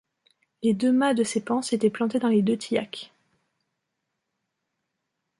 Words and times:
Les 0.63 0.73
deux 0.73 0.91
mâts 0.91 1.13
de 1.13 1.23
ces 1.23 1.45
panses 1.45 1.73
étaient 1.73 1.91
plantés 1.91 2.17
dans 2.17 2.27
les 2.27 2.41
deux 2.41 2.57
tillacs. 2.57 3.11